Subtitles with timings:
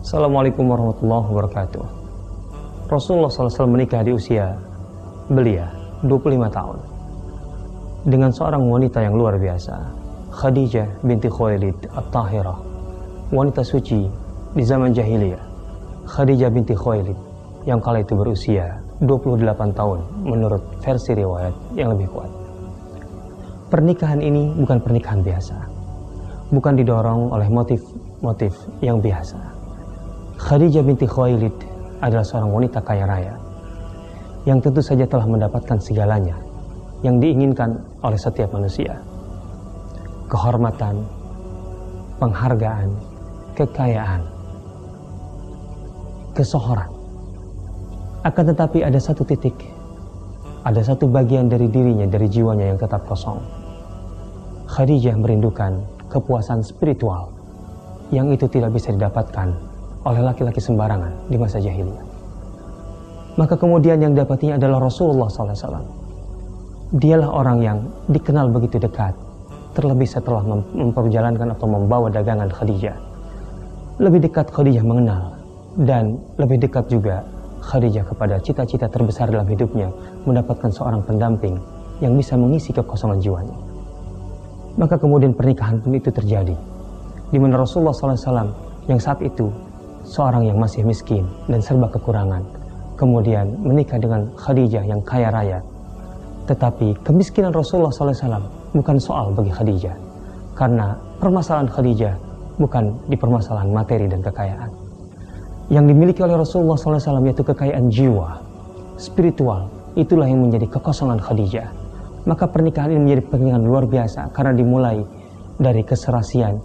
[0.00, 1.84] Assalamualaikum warahmatullahi wabarakatuh.
[2.88, 4.56] Rasulullah SAW menikah di usia
[5.28, 5.68] belia
[6.08, 6.80] 25 tahun
[8.08, 9.76] dengan seorang wanita yang luar biasa,
[10.32, 12.56] Khadijah binti Khuwailid At-Tahirah,
[13.28, 14.08] wanita suci
[14.56, 15.44] di zaman jahiliyah.
[16.08, 17.20] Khadijah binti Khuwailid
[17.68, 19.36] yang kala itu berusia 28
[19.76, 22.32] tahun menurut versi riwayat yang lebih kuat.
[23.68, 25.60] Pernikahan ini bukan pernikahan biasa.
[26.56, 29.59] Bukan didorong oleh motif-motif yang biasa.
[30.40, 31.52] Khadijah binti Khuwailid
[32.00, 33.34] adalah seorang wanita kaya raya
[34.48, 36.36] yang tentu saja telah mendapatkan segalanya
[37.04, 38.96] yang diinginkan oleh setiap manusia.
[40.32, 41.04] Kehormatan,
[42.16, 42.88] penghargaan,
[43.58, 44.22] kekayaan,
[46.32, 46.88] kesohoran.
[48.24, 49.56] Akan tetapi ada satu titik,
[50.64, 53.40] ada satu bagian dari dirinya, dari jiwanya yang tetap kosong
[54.70, 57.34] Khadijah merindukan kepuasan spiritual
[58.14, 59.50] yang itu tidak bisa didapatkan
[60.04, 62.06] oleh laki-laki sembarangan di masa jahiliyah.
[63.36, 65.86] Maka kemudian yang dapatinya adalah Rasulullah SAW.
[66.90, 67.78] Dialah orang yang
[68.10, 69.14] dikenal begitu dekat,
[69.78, 70.42] terlebih setelah
[70.74, 72.96] memperjalankan atau membawa dagangan Khadijah.
[74.02, 75.38] Lebih dekat Khadijah mengenal
[75.78, 77.22] dan lebih dekat juga
[77.62, 79.92] Khadijah kepada cita-cita terbesar dalam hidupnya
[80.26, 81.60] mendapatkan seorang pendamping
[82.02, 83.56] yang bisa mengisi kekosongan jiwanya.
[84.74, 86.56] Maka kemudian pernikahan pun itu terjadi.
[87.30, 88.50] Di mana Rasulullah SAW
[88.90, 89.52] yang saat itu
[90.10, 92.42] seorang yang masih miskin dan serba kekurangan.
[92.98, 95.58] Kemudian menikah dengan Khadijah yang kaya raya.
[96.50, 99.94] Tetapi kemiskinan Rasulullah SAW bukan soal bagi Khadijah.
[100.58, 102.14] Karena permasalahan Khadijah
[102.58, 104.68] bukan di permasalahan materi dan kekayaan.
[105.70, 108.42] Yang dimiliki oleh Rasulullah SAW yaitu kekayaan jiwa,
[108.98, 109.70] spiritual.
[109.94, 111.80] Itulah yang menjadi kekosongan Khadijah
[112.28, 115.00] maka pernikahan ini menjadi pernikahan luar biasa karena dimulai
[115.56, 116.60] dari keserasian,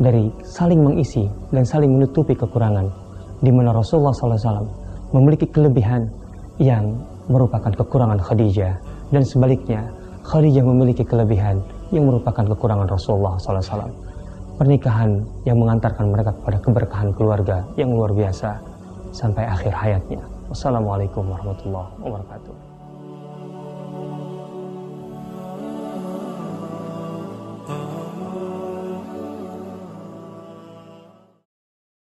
[0.00, 2.88] dari saling mengisi dan saling menutupi kekurangan.
[3.40, 4.68] Di mana Rasulullah SAW
[5.12, 6.08] memiliki kelebihan
[6.60, 6.96] yang
[7.28, 8.74] merupakan kekurangan Khadijah
[9.12, 9.88] dan sebaliknya
[10.24, 11.60] Khadijah memiliki kelebihan
[11.92, 13.92] yang merupakan kekurangan Rasulullah SAW.
[14.60, 18.60] Pernikahan yang mengantarkan mereka kepada keberkahan keluarga yang luar biasa
[19.08, 20.20] sampai akhir hayatnya.
[20.52, 22.69] Wassalamualaikum warahmatullahi wabarakatuh.